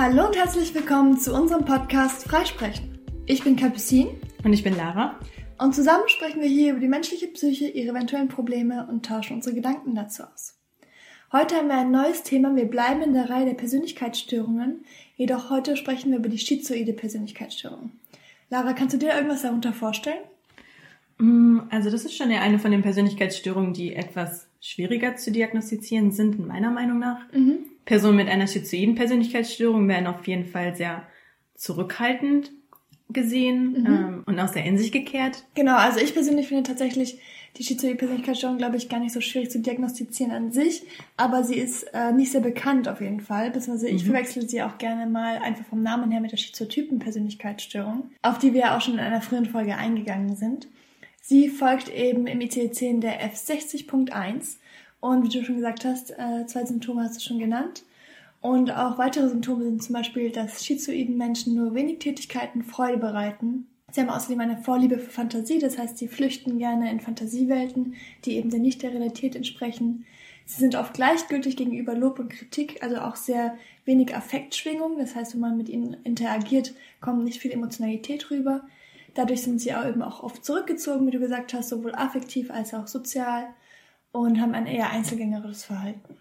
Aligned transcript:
Hallo 0.00 0.28
und 0.28 0.36
herzlich 0.36 0.72
willkommen 0.76 1.18
zu 1.18 1.34
unserem 1.34 1.64
Podcast 1.64 2.28
Freisprechen. 2.28 3.00
Ich 3.26 3.42
bin 3.42 3.56
Capucine. 3.56 4.10
Und 4.44 4.52
ich 4.52 4.62
bin 4.62 4.76
Lara. 4.76 5.18
Und 5.58 5.74
zusammen 5.74 6.08
sprechen 6.08 6.40
wir 6.40 6.46
hier 6.46 6.70
über 6.70 6.78
die 6.78 6.86
menschliche 6.86 7.26
Psyche, 7.26 7.66
ihre 7.66 7.90
eventuellen 7.90 8.28
Probleme 8.28 8.86
und 8.88 9.04
tauschen 9.04 9.34
unsere 9.34 9.56
Gedanken 9.56 9.96
dazu 9.96 10.22
aus. 10.22 10.56
Heute 11.32 11.56
haben 11.56 11.66
wir 11.66 11.78
ein 11.78 11.90
neues 11.90 12.22
Thema. 12.22 12.54
Wir 12.54 12.66
bleiben 12.66 13.02
in 13.02 13.12
der 13.12 13.28
Reihe 13.28 13.46
der 13.46 13.54
Persönlichkeitsstörungen. 13.54 14.84
Jedoch 15.16 15.50
heute 15.50 15.76
sprechen 15.76 16.12
wir 16.12 16.18
über 16.18 16.28
die 16.28 16.38
schizoide 16.38 16.92
Persönlichkeitsstörung. 16.92 17.90
Lara, 18.50 18.74
kannst 18.74 18.94
du 18.94 18.98
dir 18.98 19.14
irgendwas 19.14 19.42
darunter 19.42 19.72
vorstellen? 19.72 20.22
Mm, 21.18 21.62
also 21.70 21.90
das 21.90 22.04
ist 22.04 22.16
schon 22.16 22.30
ja 22.30 22.40
eine 22.40 22.60
von 22.60 22.70
den 22.70 22.82
Persönlichkeitsstörungen, 22.82 23.72
die 23.72 23.96
etwas 23.96 24.46
schwieriger 24.60 25.16
zu 25.16 25.32
diagnostizieren 25.32 26.12
sind, 26.12 26.38
meiner 26.38 26.70
Meinung 26.70 27.00
nach. 27.00 27.32
Mhm. 27.32 27.64
Personen 27.88 28.18
mit 28.18 28.28
einer 28.28 28.46
schizoiden 28.46 28.96
Persönlichkeitsstörung 28.96 29.88
werden 29.88 30.06
auf 30.06 30.28
jeden 30.28 30.44
Fall 30.44 30.76
sehr 30.76 31.04
zurückhaltend 31.54 32.52
gesehen 33.08 33.80
mhm. 33.80 33.86
ähm, 33.86 34.22
und 34.26 34.38
auch 34.38 34.48
sehr 34.48 34.66
in 34.66 34.76
sich 34.76 34.92
gekehrt. 34.92 35.46
Genau, 35.54 35.74
also 35.74 35.98
ich 35.98 36.12
persönlich 36.12 36.48
finde 36.48 36.64
tatsächlich 36.64 37.18
die 37.56 37.64
schizoide 37.64 37.94
Persönlichkeitsstörung, 37.94 38.58
glaube 38.58 38.76
ich, 38.76 38.90
gar 38.90 39.00
nicht 39.00 39.14
so 39.14 39.22
schwierig 39.22 39.50
zu 39.50 39.60
diagnostizieren 39.60 40.32
an 40.32 40.52
sich, 40.52 40.82
aber 41.16 41.44
sie 41.44 41.54
ist 41.54 41.84
äh, 41.94 42.12
nicht 42.12 42.30
sehr 42.30 42.42
bekannt 42.42 42.88
auf 42.88 43.00
jeden 43.00 43.20
Fall, 43.20 43.50
beziehungsweise 43.50 43.88
ich 43.88 44.02
mhm. 44.02 44.08
verwechsel 44.08 44.46
sie 44.46 44.62
auch 44.62 44.76
gerne 44.76 45.06
mal 45.06 45.38
einfach 45.38 45.64
vom 45.64 45.82
Namen 45.82 46.10
her 46.10 46.20
mit 46.20 46.32
der 46.32 46.36
schizotypen 46.36 46.98
Persönlichkeitsstörung, 46.98 48.10
auf 48.20 48.36
die 48.36 48.52
wir 48.52 48.60
ja 48.60 48.76
auch 48.76 48.82
schon 48.82 48.94
in 48.94 49.00
einer 49.00 49.22
früheren 49.22 49.46
Folge 49.46 49.76
eingegangen 49.76 50.36
sind. 50.36 50.68
Sie 51.22 51.48
folgt 51.48 51.88
eben 51.88 52.26
im 52.26 52.40
ICD-10 52.40 53.00
der 53.00 53.32
F60.1 53.32 54.58
und 55.00 55.24
wie 55.24 55.28
du 55.28 55.44
schon 55.44 55.56
gesagt 55.56 55.84
hast, 55.84 56.10
äh, 56.10 56.46
zwei 56.46 56.64
Symptome 56.64 57.02
hast 57.02 57.16
du 57.16 57.20
schon 57.20 57.38
genannt. 57.38 57.84
Und 58.40 58.70
auch 58.70 58.98
weitere 58.98 59.28
Symptome 59.28 59.64
sind 59.64 59.82
zum 59.82 59.94
Beispiel, 59.94 60.30
dass 60.30 60.64
schizoiden 60.64 61.16
Menschen 61.16 61.54
nur 61.54 61.74
wenig 61.74 61.98
Tätigkeiten 61.98 62.62
Freude 62.62 62.98
bereiten. 62.98 63.66
Sie 63.90 64.00
haben 64.00 64.10
außerdem 64.10 64.40
eine 64.40 64.58
Vorliebe 64.58 64.98
für 64.98 65.10
Fantasie, 65.10 65.58
das 65.58 65.78
heißt, 65.78 65.96
sie 65.96 66.08
flüchten 66.08 66.58
gerne 66.58 66.90
in 66.90 67.00
Fantasiewelten, 67.00 67.94
die 68.24 68.36
eben 68.36 68.50
dann 68.50 68.60
nicht 68.60 68.82
der 68.82 68.92
Realität 68.92 69.34
entsprechen. 69.34 70.04
Sie 70.44 70.60
sind 70.60 70.76
oft 70.76 70.94
gleichgültig 70.94 71.56
gegenüber 71.56 71.94
Lob 71.94 72.18
und 72.18 72.30
Kritik, 72.30 72.82
also 72.82 72.98
auch 72.98 73.16
sehr 73.16 73.56
wenig 73.84 74.14
Affektschwingung. 74.14 74.98
Das 74.98 75.14
heißt, 75.14 75.34
wenn 75.34 75.40
man 75.40 75.56
mit 75.56 75.68
ihnen 75.68 75.96
interagiert, 76.04 76.74
kommt 77.00 77.24
nicht 77.24 77.40
viel 77.40 77.50
Emotionalität 77.50 78.30
rüber. 78.30 78.62
Dadurch 79.14 79.42
sind 79.42 79.60
sie 79.60 79.74
auch 79.74 79.86
eben 79.86 80.02
auch 80.02 80.22
oft 80.22 80.44
zurückgezogen, 80.44 81.06
wie 81.06 81.10
du 81.10 81.18
gesagt 81.18 81.54
hast, 81.54 81.70
sowohl 81.70 81.94
affektiv 81.94 82.50
als 82.50 82.72
auch 82.74 82.86
sozial 82.86 83.48
und 84.12 84.40
haben 84.40 84.54
ein 84.54 84.66
eher 84.66 84.90
einzelgängerisches 84.90 85.64
Verhalten. 85.64 86.16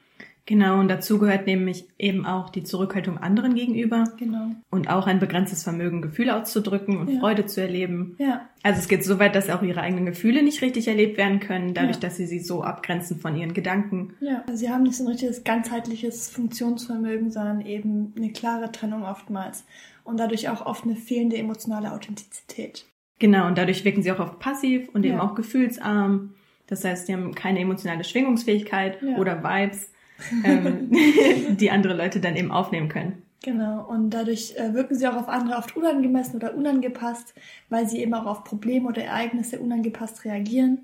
Genau, 0.47 0.80
und 0.80 0.88
dazu 0.88 1.19
gehört 1.19 1.45
nämlich 1.45 1.85
eben 1.99 2.25
auch 2.25 2.49
die 2.49 2.63
Zurückhaltung 2.63 3.17
anderen 3.17 3.53
gegenüber. 3.53 4.05
Genau. 4.17 4.52
Und 4.69 4.89
auch 4.89 5.05
ein 5.05 5.19
begrenztes 5.19 5.63
Vermögen, 5.63 6.02
Gefühle 6.02 6.38
auszudrücken 6.38 6.97
und 6.97 7.09
ja. 7.09 7.19
Freude 7.19 7.45
zu 7.45 7.59
erleben. 7.59 8.15
Ja. 8.17 8.47
Also 8.63 8.80
es 8.80 8.88
geht 8.88 9.03
so 9.03 9.19
weit, 9.19 9.35
dass 9.35 9.49
auch 9.49 9.61
ihre 9.61 9.81
eigenen 9.81 10.05
Gefühle 10.05 10.43
nicht 10.43 10.61
richtig 10.61 10.88
erlebt 10.88 11.17
werden 11.17 11.41
können, 11.41 11.73
dadurch, 11.73 11.97
ja. 11.97 12.02
dass 12.02 12.15
sie 12.15 12.25
sie 12.25 12.39
so 12.39 12.63
abgrenzen 12.63 13.19
von 13.19 13.35
ihren 13.35 13.53
Gedanken. 13.53 14.13
Ja, 14.21 14.41
also 14.47 14.55
sie 14.58 14.69
haben 14.69 14.83
nicht 14.83 14.95
so 14.95 15.03
ein 15.03 15.09
richtiges 15.09 15.43
ganzheitliches 15.43 16.30
Funktionsvermögen, 16.30 17.30
sondern 17.30 17.59
eben 17.59 18.13
eine 18.15 18.31
klare 18.31 18.71
Trennung 18.71 19.03
oftmals. 19.03 19.65
Und 20.05 20.17
dadurch 20.17 20.47
auch 20.47 20.65
oft 20.65 20.85
eine 20.85 20.95
fehlende 20.95 21.35
emotionale 21.35 21.91
Authentizität. 21.91 22.85
Genau, 23.19 23.47
und 23.47 23.58
dadurch 23.58 23.83
wirken 23.83 24.02
sie 24.02 24.13
auch 24.13 24.19
oft 24.19 24.39
passiv 24.39 24.88
und 24.93 25.05
eben 25.05 25.19
auch 25.19 25.35
gefühlsarm. 25.35 26.35
Das 26.68 26.84
heißt, 26.84 27.08
sie 27.08 27.14
haben 27.14 27.34
keine 27.34 27.60
emotionale 27.60 28.04
Schwingungsfähigkeit 28.04 29.02
oder 29.18 29.44
Vibes 29.44 29.92
ähm, 30.44 30.92
die 31.58 31.72
andere 31.72 31.96
Leute 31.96 32.20
dann 32.20 32.36
eben 32.36 32.52
aufnehmen 32.52 32.90
können. 32.90 33.23
Genau, 33.44 33.86
und 33.88 34.10
dadurch 34.10 34.56
äh, 34.58 34.73
wirken 34.73 34.95
sie 34.95 35.08
auch 35.08 35.16
auf 35.16 35.30
andere 35.30 35.58
oft 35.58 35.76
unangemessen 35.78 36.36
oder 36.36 36.56
unangepasst, 36.56 37.34
weil 37.70 37.88
sie 37.88 38.02
eben 38.02 38.14
auch 38.14 38.26
auf 38.26 38.44
Probleme 38.44 38.88
oder 38.88 39.04
Ereignisse 39.04 39.60
unangepasst 39.60 40.26
reagieren. 40.26 40.80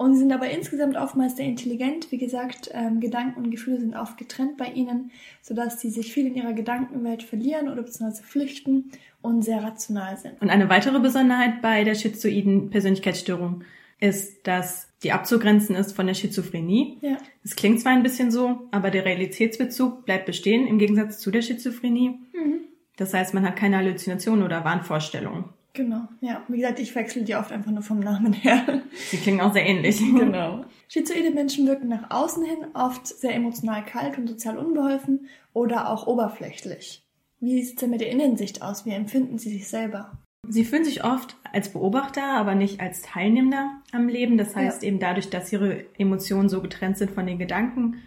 Und 0.00 0.14
sie 0.14 0.20
sind 0.20 0.32
aber 0.32 0.48
insgesamt 0.48 0.96
oftmals 0.96 1.36
sehr 1.36 1.44
intelligent. 1.44 2.10
Wie 2.10 2.16
gesagt, 2.16 2.70
ähm, 2.72 3.00
Gedanken 3.00 3.44
und 3.44 3.50
Gefühle 3.50 3.80
sind 3.80 3.94
oft 3.94 4.16
getrennt 4.16 4.56
bei 4.56 4.68
ihnen, 4.68 5.10
sodass 5.42 5.78
sie 5.78 5.90
sich 5.90 6.14
viel 6.14 6.26
in 6.26 6.36
ihrer 6.36 6.54
Gedankenwelt 6.54 7.22
verlieren 7.22 7.68
oder 7.68 7.82
beziehungsweise 7.82 8.22
flüchten 8.22 8.92
und 9.20 9.42
sehr 9.44 9.62
rational 9.62 10.16
sind. 10.16 10.40
Und 10.40 10.48
eine 10.48 10.70
weitere 10.70 11.00
Besonderheit 11.00 11.60
bei 11.60 11.84
der 11.84 11.94
schizoiden 11.94 12.70
Persönlichkeitsstörung 12.70 13.62
ist, 14.00 14.46
dass 14.46 14.88
die 15.02 15.12
abzugrenzen 15.12 15.76
ist 15.76 15.92
von 15.92 16.06
der 16.06 16.14
Schizophrenie. 16.14 16.98
Ja. 17.00 17.16
Es 17.44 17.56
klingt 17.56 17.80
zwar 17.80 17.92
ein 17.92 18.02
bisschen 18.02 18.30
so, 18.30 18.68
aber 18.70 18.90
der 18.90 19.04
Realitätsbezug 19.04 20.04
bleibt 20.04 20.26
bestehen 20.26 20.66
im 20.66 20.78
Gegensatz 20.78 21.18
zu 21.18 21.30
der 21.30 21.42
Schizophrenie. 21.42 22.18
Mhm. 22.32 22.60
Das 22.96 23.14
heißt, 23.14 23.32
man 23.32 23.46
hat 23.46 23.56
keine 23.56 23.78
Halluzinationen 23.78 24.44
oder 24.44 24.64
Wahnvorstellungen. 24.64 25.44
Genau, 25.72 26.08
ja. 26.20 26.42
Wie 26.48 26.58
gesagt, 26.58 26.80
ich 26.80 26.94
wechsle 26.94 27.22
die 27.22 27.36
oft 27.36 27.52
einfach 27.52 27.70
nur 27.70 27.82
vom 27.82 28.00
Namen 28.00 28.32
her. 28.32 28.82
Sie 28.92 29.18
klingen 29.18 29.40
auch 29.40 29.52
sehr 29.52 29.66
ähnlich. 29.66 29.98
genau. 30.18 30.64
Schizoide 30.88 31.30
Menschen 31.30 31.66
wirken 31.66 31.88
nach 31.88 32.10
außen 32.10 32.44
hin 32.44 32.66
oft 32.74 33.06
sehr 33.06 33.34
emotional 33.34 33.84
kalt 33.84 34.18
und 34.18 34.26
sozial 34.26 34.58
unbeholfen 34.58 35.28
oder 35.52 35.88
auch 35.88 36.06
oberflächlich. 36.06 37.04
Wie 37.38 37.62
sieht 37.62 37.74
es 37.74 37.80
denn 37.80 37.90
mit 37.90 38.00
der 38.00 38.10
Innensicht 38.10 38.62
aus? 38.62 38.84
Wie 38.84 38.90
empfinden 38.90 39.38
Sie 39.38 39.50
sich 39.50 39.68
selber? 39.68 40.18
Sie 40.50 40.64
fühlen 40.64 40.84
sich 40.84 41.04
oft 41.04 41.36
als 41.52 41.72
Beobachter, 41.72 42.24
aber 42.36 42.56
nicht 42.56 42.80
als 42.80 43.02
Teilnehmender 43.02 43.80
am 43.92 44.08
Leben. 44.08 44.36
Das 44.36 44.56
heißt 44.56 44.82
ja. 44.82 44.88
eben 44.88 44.98
dadurch, 44.98 45.30
dass 45.30 45.52
ihre 45.52 45.84
Emotionen 45.96 46.48
so 46.48 46.60
getrennt 46.60 46.98
sind 46.98 47.12
von 47.12 47.26
den 47.26 47.38
Gedanken, 47.38 48.02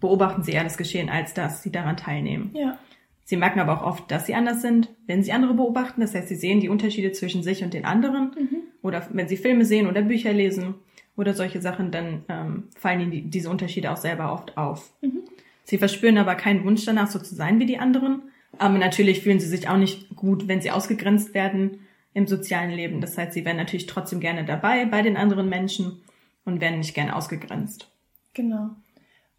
beobachten 0.00 0.42
sie 0.42 0.52
eher 0.52 0.64
das 0.64 0.76
Geschehen, 0.76 1.08
als 1.08 1.34
dass 1.34 1.62
sie 1.62 1.70
daran 1.70 1.96
teilnehmen. 1.96 2.50
Ja. 2.54 2.78
Sie 3.22 3.36
merken 3.36 3.60
aber 3.60 3.80
auch 3.80 3.86
oft, 3.86 4.10
dass 4.10 4.26
sie 4.26 4.34
anders 4.34 4.60
sind, 4.60 4.88
wenn 5.06 5.22
sie 5.22 5.32
andere 5.32 5.54
beobachten. 5.54 6.00
Das 6.00 6.14
heißt, 6.14 6.28
sie 6.28 6.34
sehen 6.34 6.60
die 6.60 6.68
Unterschiede 6.68 7.12
zwischen 7.12 7.42
sich 7.42 7.62
und 7.62 7.74
den 7.74 7.84
anderen. 7.84 8.32
Mhm. 8.38 8.56
Oder 8.82 9.06
wenn 9.12 9.28
sie 9.28 9.36
Filme 9.36 9.64
sehen 9.64 9.86
oder 9.86 10.02
Bücher 10.02 10.32
lesen 10.32 10.74
oder 11.16 11.32
solche 11.32 11.60
Sachen, 11.60 11.92
dann 11.92 12.24
ähm, 12.28 12.64
fallen 12.76 13.00
ihnen 13.00 13.10
die, 13.10 13.22
diese 13.22 13.50
Unterschiede 13.50 13.90
auch 13.90 13.96
selber 13.96 14.32
oft 14.32 14.56
auf. 14.56 14.92
Mhm. 15.00 15.22
Sie 15.62 15.78
verspüren 15.78 16.18
aber 16.18 16.34
keinen 16.34 16.64
Wunsch 16.64 16.84
danach, 16.84 17.08
so 17.08 17.18
zu 17.18 17.34
sein 17.34 17.58
wie 17.60 17.66
die 17.66 17.78
anderen 17.78 18.22
aber 18.58 18.78
natürlich 18.78 19.22
fühlen 19.22 19.40
sie 19.40 19.46
sich 19.46 19.68
auch 19.68 19.76
nicht 19.76 20.14
gut, 20.16 20.48
wenn 20.48 20.60
sie 20.60 20.70
ausgegrenzt 20.70 21.34
werden 21.34 21.80
im 22.14 22.26
sozialen 22.26 22.70
Leben. 22.70 23.00
Das 23.00 23.18
heißt, 23.18 23.32
sie 23.32 23.44
wären 23.44 23.56
natürlich 23.56 23.86
trotzdem 23.86 24.20
gerne 24.20 24.44
dabei 24.44 24.86
bei 24.86 25.02
den 25.02 25.16
anderen 25.16 25.48
Menschen 25.48 26.00
und 26.44 26.60
werden 26.60 26.78
nicht 26.78 26.94
gerne 26.94 27.14
ausgegrenzt. 27.14 27.90
Genau. 28.34 28.70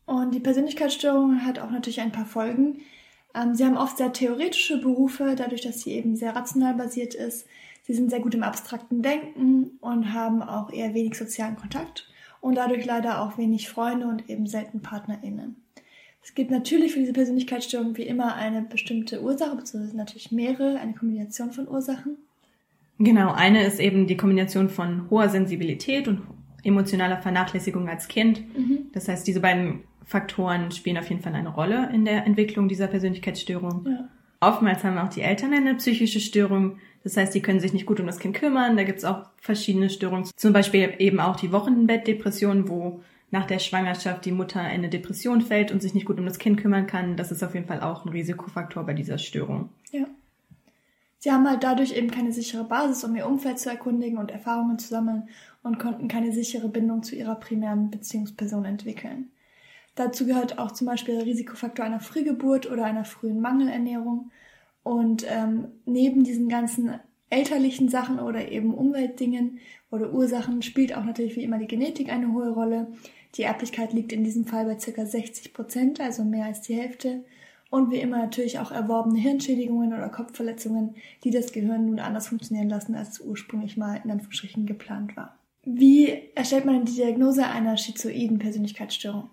Und 0.05 0.33
die 0.33 0.39
Persönlichkeitsstörung 0.39 1.45
hat 1.45 1.59
auch 1.59 1.71
natürlich 1.71 2.01
ein 2.01 2.11
paar 2.11 2.25
Folgen. 2.25 2.81
Ähm, 3.33 3.55
sie 3.55 3.65
haben 3.65 3.77
oft 3.77 3.97
sehr 3.97 4.13
theoretische 4.13 4.79
Berufe, 4.79 5.35
dadurch, 5.35 5.61
dass 5.61 5.81
sie 5.81 5.91
eben 5.91 6.15
sehr 6.15 6.35
rational 6.35 6.75
basiert 6.75 7.13
ist. 7.13 7.47
Sie 7.83 7.93
sind 7.93 8.09
sehr 8.09 8.19
gut 8.19 8.35
im 8.35 8.43
abstrakten 8.43 9.01
Denken 9.01 9.77
und 9.81 10.13
haben 10.13 10.41
auch 10.41 10.71
eher 10.71 10.93
wenig 10.93 11.15
sozialen 11.15 11.55
Kontakt 11.55 12.09
und 12.41 12.55
dadurch 12.55 12.85
leider 12.85 13.21
auch 13.21 13.37
wenig 13.37 13.69
Freunde 13.69 14.07
und 14.07 14.29
eben 14.29 14.47
selten 14.47 14.81
PartnerInnen. 14.81 15.55
Es 16.27 16.35
gibt 16.35 16.51
natürlich 16.51 16.91
für 16.91 16.99
diese 16.99 17.13
Persönlichkeitsstörung 17.13 17.95
wie 17.95 18.03
immer 18.03 18.35
eine 18.35 18.61
bestimmte 18.61 19.21
Ursache, 19.21 19.55
beziehungsweise 19.55 19.95
natürlich 19.95 20.29
mehrere, 20.29 20.77
eine 20.77 20.93
Kombination 20.93 21.53
von 21.53 21.69
Ursachen. 21.69 22.17
Genau, 22.99 23.31
eine 23.31 23.65
ist 23.65 23.79
eben 23.79 24.07
die 24.07 24.17
Kombination 24.17 24.67
von 24.67 25.09
hoher 25.09 25.29
Sensibilität 25.29 26.05
und 26.09 26.23
emotionaler 26.65 27.21
Vernachlässigung 27.21 27.87
als 27.87 28.09
Kind. 28.09 28.41
Mhm. 28.57 28.87
Das 28.91 29.07
heißt, 29.07 29.25
diese 29.25 29.39
beiden 29.39 29.85
Faktoren 30.03 30.71
spielen 30.71 30.97
auf 30.97 31.09
jeden 31.09 31.21
Fall 31.21 31.33
eine 31.33 31.47
Rolle 31.47 31.89
in 31.93 32.03
der 32.03 32.25
Entwicklung 32.25 32.67
dieser 32.67 32.87
Persönlichkeitsstörung. 32.87 33.87
Ja. 33.87 34.09
Oftmals 34.41 34.83
haben 34.83 34.97
auch 34.97 35.09
die 35.09 35.21
Eltern 35.21 35.53
eine 35.53 35.75
psychische 35.75 36.19
Störung. 36.19 36.79
Das 37.05 37.15
heißt, 37.15 37.33
die 37.33 37.41
können 37.41 37.61
sich 37.61 37.71
nicht 37.71 37.85
gut 37.85 38.01
um 38.01 38.05
das 38.05 38.19
Kind 38.19 38.35
kümmern. 38.35 38.75
Da 38.75 38.83
gibt 38.83 38.97
es 38.97 39.05
auch 39.05 39.29
verschiedene 39.37 39.89
Störungen. 39.89 40.25
Zum 40.35 40.51
Beispiel 40.51 40.93
eben 40.99 41.21
auch 41.21 41.37
die 41.37 41.53
Wochenbettdepression, 41.53 42.67
wo 42.67 43.01
nach 43.29 43.45
der 43.45 43.59
Schwangerschaft 43.59 44.25
die 44.25 44.31
Mutter 44.31 44.61
in 44.61 44.67
eine 44.67 44.89
Depression 44.89 45.41
fällt 45.41 45.71
und 45.71 45.81
sich 45.81 45.93
nicht 45.93 46.05
gut 46.05 46.19
um 46.19 46.25
das 46.25 46.39
Kind 46.39 46.59
kümmern 46.59 46.87
kann, 46.87 47.17
das 47.17 47.31
ist 47.31 47.43
auf 47.43 47.53
jeden 47.53 47.67
Fall 47.67 47.81
auch 47.81 48.05
ein 48.05 48.09
Risikofaktor 48.09 48.85
bei 48.85 48.93
dieser 48.93 49.17
Störung. 49.17 49.69
Ja. 49.91 50.05
Sie 51.19 51.31
haben 51.31 51.49
halt 51.49 51.63
dadurch 51.63 51.93
eben 51.93 52.11
keine 52.11 52.31
sichere 52.31 52.63
Basis, 52.63 53.03
um 53.03 53.15
ihr 53.15 53.27
Umfeld 53.27 53.59
zu 53.59 53.69
erkundigen 53.69 54.17
und 54.17 54.31
Erfahrungen 54.31 54.79
zu 54.79 54.87
sammeln 54.87 55.29
und 55.63 55.79
konnten 55.79 56.07
keine 56.07 56.31
sichere 56.31 56.69
Bindung 56.69 57.03
zu 57.03 57.15
ihrer 57.15 57.35
primären 57.35 57.89
Beziehungsperson 57.89 58.65
entwickeln. 58.65 59.31
Dazu 59.95 60.27
gehört 60.27 60.59
auch 60.59 60.71
zum 60.71 60.85
Beispiel 60.85 61.15
der 61.15 61.25
Risikofaktor 61.25 61.83
einer 61.83 61.99
Frühgeburt 61.99 62.69
oder 62.69 62.85
einer 62.85 63.03
frühen 63.03 63.41
Mangelernährung. 63.41 64.31
Und 64.83 65.25
ähm, 65.27 65.69
neben 65.85 66.23
diesen 66.23 66.49
ganzen 66.49 66.99
elterlichen 67.29 67.89
Sachen 67.89 68.19
oder 68.19 68.51
eben 68.51 68.73
Umweltdingen 68.73 69.59
oder 69.91 70.13
Ursachen 70.13 70.61
spielt 70.61 70.95
auch 70.95 71.03
natürlich 71.03 71.35
wie 71.35 71.43
immer 71.43 71.57
die 71.57 71.67
Genetik 71.67 72.09
eine 72.09 72.31
hohe 72.33 72.51
Rolle. 72.51 72.87
Die 73.35 73.43
Erblichkeit 73.43 73.93
liegt 73.93 74.13
in 74.13 74.23
diesem 74.23 74.45
Fall 74.45 74.65
bei 74.65 74.75
ca. 74.75 75.05
60 75.05 75.53
Prozent, 75.53 75.99
also 75.99 76.23
mehr 76.23 76.45
als 76.45 76.61
die 76.61 76.75
Hälfte. 76.75 77.23
Und 77.69 77.91
wie 77.91 77.97
immer 77.97 78.17
natürlich 78.17 78.59
auch 78.59 78.71
erworbene 78.71 79.19
Hirnschädigungen 79.19 79.93
oder 79.93 80.07
Kopfverletzungen, 80.07 80.95
die 81.23 81.31
das 81.31 81.51
Gehirn 81.51 81.85
nun 81.85 81.99
anders 81.99 82.29
funktionieren 82.29 82.69
lassen, 82.69 82.95
als 82.95 83.19
ursprünglich 83.19 83.75
mal 83.75 83.99
in 84.03 84.11
Anführungsstrichen 84.11 84.65
geplant 84.65 85.17
war. 85.17 85.37
Wie 85.65 86.17
erstellt 86.33 86.63
man 86.63 86.85
die 86.85 86.95
Diagnose 86.95 87.45
einer 87.45 87.75
schizoiden 87.75 88.39
Persönlichkeitsstörung? 88.39 89.29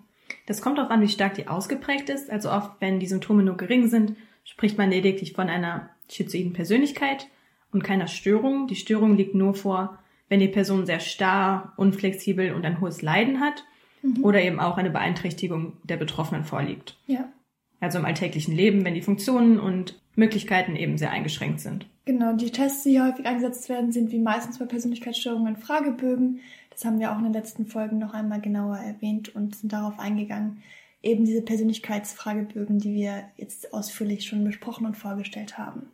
Das 0.47 0.61
kommt 0.61 0.77
darauf 0.77 0.91
an, 0.91 1.01
wie 1.01 1.07
stark 1.07 1.35
die 1.35 1.47
ausgeprägt 1.47 2.09
ist. 2.09 2.29
Also 2.29 2.51
oft, 2.51 2.71
wenn 2.81 2.99
die 2.99 3.07
Symptome 3.07 3.41
nur 3.41 3.55
gering 3.55 3.87
sind, 3.87 4.17
spricht 4.43 4.77
man 4.77 4.89
lediglich 4.89 5.31
von 5.31 5.49
einer 5.49 5.89
schizoiden 6.09 6.51
Persönlichkeit 6.51 7.27
und 7.75 7.83
keiner 7.83 8.07
Störung. 8.07 8.67
Die 8.67 8.75
Störung 8.75 9.15
liegt 9.15 9.35
nur 9.35 9.53
vor, 9.53 9.99
wenn 10.29 10.39
die 10.39 10.47
Person 10.47 10.85
sehr 10.85 10.99
starr, 10.99 11.73
unflexibel 11.77 12.53
und 12.53 12.65
ein 12.65 12.81
hohes 12.81 13.01
Leiden 13.01 13.39
hat 13.39 13.63
mhm. 14.01 14.23
oder 14.23 14.41
eben 14.41 14.59
auch 14.59 14.77
eine 14.77 14.89
Beeinträchtigung 14.89 15.73
der 15.83 15.97
Betroffenen 15.97 16.43
vorliegt. 16.43 16.97
Ja. 17.05 17.29
Also 17.79 17.99
im 17.99 18.05
alltäglichen 18.05 18.55
Leben, 18.55 18.85
wenn 18.85 18.95
die 18.95 19.01
Funktionen 19.01 19.59
und 19.59 20.01
Möglichkeiten 20.15 20.75
eben 20.75 20.97
sehr 20.97 21.11
eingeschränkt 21.11 21.59
sind. 21.59 21.85
Genau, 22.05 22.33
die 22.33 22.51
Tests, 22.51 22.83
die 22.83 23.01
häufig 23.01 23.25
eingesetzt 23.25 23.67
werden, 23.67 23.91
sind 23.91 24.11
wie 24.11 24.19
meistens 24.19 24.59
bei 24.59 24.65
Persönlichkeitsstörungen 24.65 25.57
Fragebögen. 25.57 26.39
Das 26.69 26.85
haben 26.85 26.99
wir 26.99 27.11
auch 27.11 27.17
in 27.17 27.25
den 27.25 27.33
letzten 27.33 27.65
Folgen 27.65 27.97
noch 27.97 28.13
einmal 28.13 28.41
genauer 28.41 28.77
erwähnt 28.77 29.35
und 29.35 29.55
sind 29.55 29.73
darauf 29.73 29.99
eingegangen. 29.99 30.63
Eben 31.03 31.25
diese 31.25 31.41
Persönlichkeitsfragebögen, 31.41 32.79
die 32.79 32.93
wir 32.93 33.23
jetzt 33.37 33.73
ausführlich 33.73 34.25
schon 34.25 34.43
besprochen 34.43 34.85
und 34.85 34.95
vorgestellt 34.95 35.57
haben. 35.57 35.89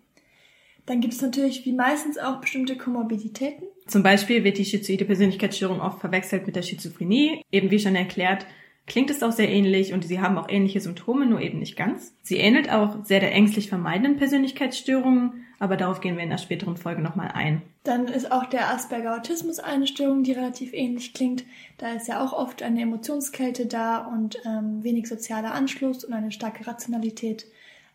Dann 0.92 1.00
gibt 1.00 1.14
es 1.14 1.22
natürlich 1.22 1.66
wie 1.66 1.72
meistens 1.72 2.18
auch 2.18 2.42
bestimmte 2.42 2.76
Komorbiditäten. 2.76 3.66
Zum 3.88 4.04
Beispiel 4.04 4.44
wird 4.44 4.58
die 4.58 4.66
schizoide 4.66 5.06
Persönlichkeitsstörung 5.06 5.80
oft 5.80 6.02
verwechselt 6.02 6.46
mit 6.46 6.58
der 6.58 6.64
Schizophrenie. 6.64 7.46
Eben 7.50 7.72
wie 7.72 7.80
schon 7.80 7.96
erklärt, 7.96 8.46
klingt 8.88 9.10
es 9.10 9.24
auch 9.24 9.32
sehr 9.32 9.48
ähnlich 9.48 9.94
und 9.94 10.04
sie 10.04 10.20
haben 10.20 10.38
auch 10.38 10.50
ähnliche 10.50 10.82
Symptome, 10.82 11.26
nur 11.26 11.40
eben 11.40 11.60
nicht 11.60 11.78
ganz. 11.78 12.14
Sie 12.24 12.36
ähnelt 12.36 12.70
auch 12.70 13.06
sehr 13.06 13.22
der 13.22 13.32
ängstlich 13.32 13.70
vermeidenden 13.70 14.18
Persönlichkeitsstörungen, 14.18 15.46
aber 15.60 15.78
darauf 15.78 16.02
gehen 16.02 16.18
wir 16.18 16.26
in 16.26 16.30
der 16.30 16.40
späteren 16.40 16.76
Folge 16.76 17.02
nochmal 17.02 17.32
ein. 17.36 17.62
Dann 17.86 18.10
ist 18.10 18.30
auch 18.30 18.48
der 18.48 18.70
Asperger-Autismus 18.74 19.60
eine 19.60 19.88
Störung, 19.88 20.24
die 20.24 20.34
relativ 20.34 20.74
ähnlich 20.74 21.14
klingt. 21.14 21.46
Da 21.78 21.94
ist 21.94 22.10
ja 22.10 22.22
auch 22.22 22.34
oft 22.34 22.64
eine 22.64 22.82
Emotionskälte 22.82 23.66
da 23.66 24.00
und 24.00 24.42
ähm, 24.46 24.84
wenig 24.84 25.08
sozialer 25.08 25.54
Anschluss 25.54 26.04
und 26.04 26.12
eine 26.12 26.34
starke 26.34 26.68
Rationalität. 26.68 27.46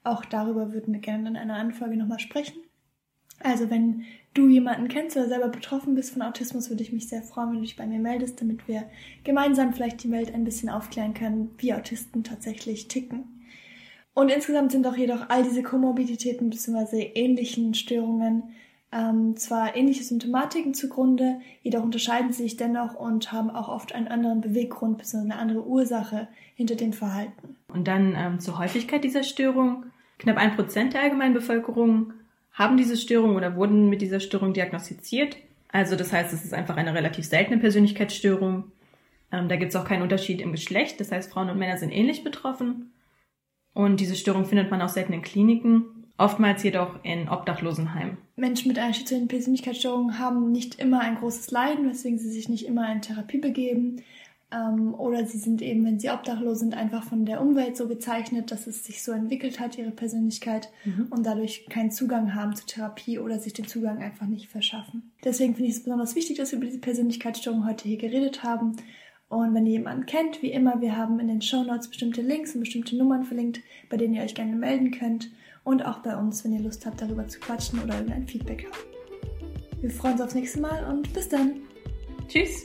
Auch 0.03 0.25
darüber 0.25 0.73
würden 0.73 0.95
wir 0.95 1.01
gerne 1.01 1.29
in 1.29 1.37
einer 1.37 1.57
anderen 1.57 1.79
Folge 1.79 1.99
nochmal 1.99 2.21
sprechen. 2.21 2.57
Also 3.47 3.71
wenn 3.71 4.05
du 4.35 4.49
jemanden 4.49 4.89
kennst 4.89 5.17
oder 5.17 5.29
selber 5.29 5.49
betroffen 5.49 5.95
bist 5.95 6.13
von 6.13 6.23
Autismus, 6.23 6.69
würde 6.69 6.83
ich 6.83 6.93
mich 6.93 7.09
sehr 7.09 7.23
freuen, 7.23 7.51
wenn 7.51 7.57
du 7.57 7.63
dich 7.63 7.77
bei 7.77 7.87
mir 7.87 8.01
meldest, 8.01 8.41
damit 8.41 8.67
wir 8.69 8.85
gemeinsam 9.25 9.73
vielleicht 9.73 10.03
die 10.03 10.11
Welt 10.11 10.35
ein 10.35 10.45
bisschen 10.45 10.69
aufklären 10.69 11.15
können, 11.15 11.51
wie 11.59 11.73
Autisten 11.73 12.25
tatsächlich 12.25 12.89
ticken. 12.89 13.45
Und 14.15 14.31
insgesamt 14.31 14.73
sind 14.73 14.87
auch 14.87 14.97
jedoch 14.97 15.29
all 15.29 15.43
diese 15.43 15.63
Komorbiditäten 15.63 16.51
bzw. 16.51 17.13
ähnlichen 17.15 17.75
Störungen 17.75 18.43
ähm, 18.93 19.37
zwar 19.37 19.77
ähnliche 19.77 20.05
Symptomatiken 20.05 20.73
zugrunde, 20.73 21.41
jedoch 21.63 21.83
unterscheiden 21.83 22.33
sie 22.33 22.45
sich 22.45 22.57
dennoch 22.57 22.95
und 22.95 23.33
haben 23.33 23.51
auch 23.51 23.69
oft 23.69 23.95
einen 23.95 24.09
anderen 24.09 24.41
Beweggrund 24.41 24.99
bzw. 24.99 25.25
eine 25.25 25.39
andere 25.39 25.67
Ursache 25.67 26.29
hinter 26.55 26.77
dem 26.77 26.93
Verhalten. 26.93 27.57
Und 27.69 27.89
dann 27.89 28.15
ähm, 28.17 28.41
zur 28.41 28.59
Häufigkeit 28.59 29.05
dieser 29.05 29.23
Störung. 29.23 29.87
Knapp 30.19 30.39
ein 30.39 30.55
Prozent 30.55 30.95
der 30.95 31.03
allgemeinen 31.03 31.35
Bevölkerung 31.35 32.15
haben 32.57 32.77
diese 32.79 32.97
Störung 32.97 33.37
oder 33.37 33.55
wurden 33.55 33.89
mit 33.89 34.01
dieser 34.01 34.19
Störung 34.19 34.53
diagnostiziert. 34.55 35.37
Also 35.69 35.95
das 35.95 36.13
heißt, 36.13 36.33
es 36.33 36.45
ist 36.45 36.55
einfach 36.55 36.77
eine 36.77 36.95
relativ 36.95 37.27
seltene 37.27 37.59
Persönlichkeitsstörung. 37.59 38.73
Ähm, 39.31 39.49
da 39.49 39.57
gibt 39.57 39.71
es 39.71 39.77
auch 39.77 39.85
keinen 39.85 40.03
Unterschied 40.03 40.41
im 40.41 40.53
Geschlecht. 40.53 40.99
Das 40.99 41.13
heißt, 41.13 41.31
Frauen 41.31 41.51
und 41.51 41.59
Männer 41.59 41.77
sind 41.77 41.93
ähnlich 41.93 42.25
betroffen. 42.25 42.93
Und 43.75 44.01
diese 44.01 44.17
Störung 44.17 44.47
findet 44.47 44.71
man 44.71 44.81
auch 44.81 44.89
selten 44.89 45.13
in 45.13 45.21
Kliniken, 45.21 45.85
oftmals 46.17 46.63
jedoch 46.63 47.05
in 47.05 47.29
Obdachlosenheimen. 47.29 48.17
Menschen 48.37 48.69
mit 48.69 48.79
einer 48.79 48.95
schizoiden 48.95 49.29
Persönlichkeitsstörung 49.29 50.19
haben 50.19 50.51
nicht 50.51 50.77
immer 50.77 51.01
ein 51.01 51.17
großes 51.17 51.51
Leiden, 51.51 51.87
weswegen 51.87 52.19
sie 52.19 52.31
sich 52.31 52.49
nicht 52.49 52.65
immer 52.65 52.91
in 52.91 53.03
Therapie 53.03 53.39
begeben. 53.39 54.03
Ähm, 54.53 54.95
oder 54.95 55.27
sie 55.27 55.39
sind 55.39 55.61
eben, 55.61 55.85
wenn 55.85 55.99
sie 55.99 56.11
obdachlos 56.11 56.61
sind, 56.61 56.75
einfach 56.75 57.03
von 57.03 57.25
der 57.27 57.41
Umwelt 57.41 57.77
so 57.77 57.89
gezeichnet, 57.89 58.53
dass 58.53 58.67
es 58.67 58.85
sich 58.85 59.03
so 59.03 59.11
entwickelt 59.11 59.59
hat, 59.59 59.77
ihre 59.77 59.91
Persönlichkeit, 59.91 60.71
mhm. 60.85 61.09
und 61.11 61.27
dadurch 61.27 61.67
keinen 61.69 61.91
Zugang 61.91 62.35
haben 62.35 62.55
zur 62.55 62.67
Therapie 62.67 63.19
oder 63.19 63.41
sich 63.41 63.55
den 63.55 63.67
Zugang 63.67 63.99
einfach 63.99 64.27
nicht 64.27 64.49
verschaffen. 64.49 65.11
Deswegen 65.25 65.55
finde 65.55 65.71
ich 65.71 65.77
es 65.77 65.83
besonders 65.83 66.15
wichtig, 66.15 66.37
dass 66.37 66.53
wir 66.53 66.59
über 66.59 66.67
diese 66.67 66.81
Persönlichkeitsstörung 66.81 67.67
heute 67.67 67.89
hier 67.89 67.99
geredet 67.99 68.45
haben. 68.45 68.77
Und 69.29 69.55
wenn 69.55 69.67
ihr 69.67 69.73
jemanden 69.73 70.07
kennt, 70.07 70.41
wie 70.43 70.53
immer, 70.53 70.81
wir 70.81 70.97
haben 70.97 71.19
in 71.19 71.27
den 71.27 71.43
Show 71.43 71.65
Notes 71.65 71.89
bestimmte 71.89 72.23
Links 72.23 72.55
und 72.55 72.61
bestimmte 72.61 72.97
Nummern 72.97 73.25
verlinkt, 73.25 73.61
bei 73.91 73.97
denen 73.97 74.15
ihr 74.15 74.23
euch 74.23 74.37
gerne 74.37 74.55
melden 74.55 74.93
könnt. 74.93 75.31
Und 75.65 75.85
auch 75.85 75.99
bei 75.99 76.17
uns, 76.17 76.45
wenn 76.45 76.53
ihr 76.53 76.61
Lust 76.61 76.87
habt, 76.87 77.03
darüber 77.03 77.27
zu 77.27 77.41
quatschen 77.41 77.83
oder 77.83 77.95
irgendein 77.95 78.29
Feedback 78.29 78.69
habt. 78.71 78.87
Wir 79.81 79.91
freuen 79.91 80.13
uns 80.13 80.23
aufs 80.23 80.35
nächste 80.37 80.61
Mal 80.61 80.85
und 80.85 81.13
bis 81.13 81.29
dann. 81.29 81.57
Tschüss. 82.29 82.65